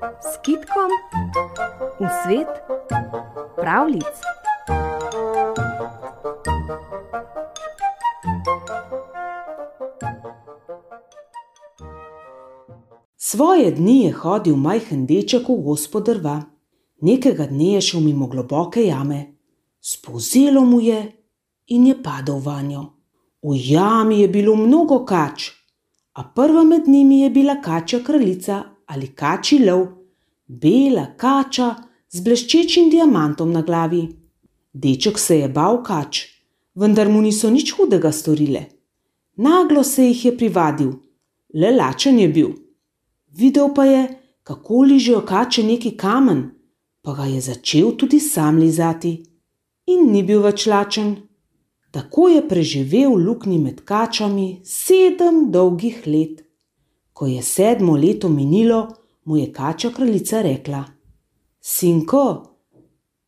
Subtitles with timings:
[0.00, 0.88] s kitkom
[2.00, 2.48] v svet
[3.56, 4.16] pravlic.
[13.16, 16.48] Svoje dni je hodil majhen deček v gospodarva.
[17.04, 19.36] Nekega dne je šel mimo globoke jame,
[19.80, 21.12] spozelo mu je
[21.76, 22.96] in je padel vanjo.
[23.44, 25.52] V jami je bilo mnogo kač,
[26.16, 29.86] a prva med njimi je bila kačja kraljica ali kači lov,
[30.46, 31.68] bela kača
[32.10, 34.02] z bleščečim diamantom na glavi.
[34.72, 36.24] Deček se je bal kač,
[36.74, 38.66] vendar mu niso nič hudega storile.
[39.36, 40.90] Naglo se jih je privadil,
[41.54, 42.50] le lačen je bil.
[43.38, 44.02] Videl pa je,
[44.42, 46.42] kako ližejo kače neki kamen,
[47.02, 49.14] pa ga je začel tudi sam lizati.
[49.86, 51.16] In ni bil več lačen.
[51.90, 56.49] Tako je preživel luknji med kačami sedem dolgih let.
[57.20, 58.88] Ko je sedmo leto minilo,
[59.24, 60.84] mu je kača kraljica rekla:
[61.60, 62.22] Sinko,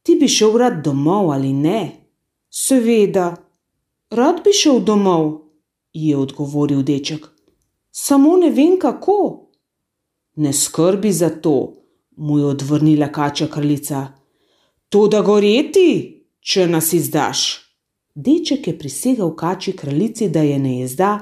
[0.02, 1.90] ti bi šel rad domov ali ne?
[2.50, 3.36] Seveda,
[4.10, 5.26] rad bi šel domov,
[5.92, 7.26] ji je odgovoril deček.
[7.90, 9.50] Samo ne vem kako.
[10.36, 11.74] Ne skrbi za to,
[12.16, 14.06] mu je odvrnila kača kraljica.
[14.88, 17.44] To da goreti, če nas izdaš.
[18.14, 21.18] Deček je prisegel kači kraljici, da je ne izda,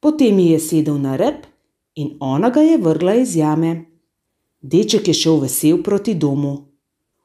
[0.00, 1.53] potem ji je sedel na rep
[1.94, 3.84] in ona ga je vrgla iz jame.
[4.60, 6.54] Deček je šel vesel proti domu.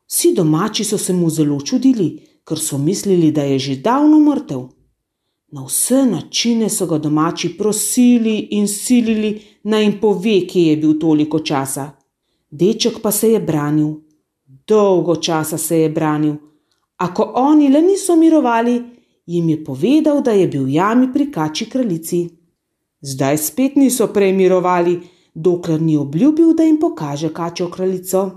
[0.08, 2.10] Vsi domači so se mu zelo čudili,
[2.44, 4.68] ker so mislili, da je že davno mrtev.
[5.52, 11.00] Na vse načine so ga domači prosili in silili, naj jim pove, kje je bil
[11.00, 11.92] toliko časa.
[12.52, 13.94] Deček pa se je branil,
[14.68, 16.36] dolgo časa se je branil,
[16.98, 18.82] a ko oni le niso mirovali,
[19.26, 22.39] jim je povedal, da je bil jami pri kači kraljici.
[23.02, 25.00] Zdaj spet niso prej mirovali,
[25.36, 28.30] dokler ni obljubil, da jim pokaže kačjo kraljico.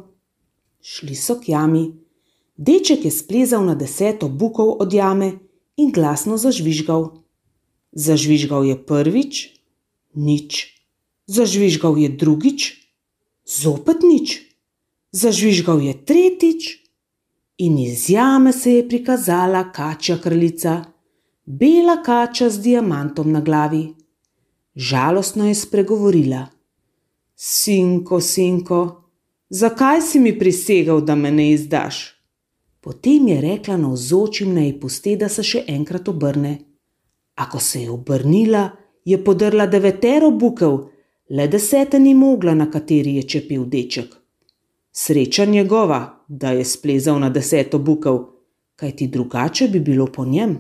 [0.80, 1.84] Šli so k jami.
[2.56, 5.32] Deček je splezal na deseto bukov od jame
[5.76, 7.10] in glasno zažvižgal.
[7.92, 9.42] Zažvižgal je prvič,
[10.14, 10.78] nič.
[11.26, 12.60] Zažvižgal je drugič,
[13.46, 14.42] zopet nič.
[15.12, 16.62] Zažvižgal je tretjič
[17.58, 20.84] in iz jame se je prikazala kačja kraljica,
[21.46, 24.01] bela kača z diamantom na glavi.
[24.74, 26.46] Žalostno je spregovorila:
[27.34, 29.02] Sinko, sinko,
[29.50, 32.22] zakaj si mi prisegal, da me ne izdaš?
[32.80, 36.58] Potem je rekla navzočim, naj pusti, da se še enkrat obrne.
[37.34, 38.70] A ko se je obrnila,
[39.04, 40.78] je podrla devetero bukev,
[41.30, 44.16] le desete ni mogla, na kateri je čepil deček.
[44.92, 48.18] Sreča njegova, da je splezal na deseto bukev,
[48.76, 50.58] kajti drugače bi bilo po njem.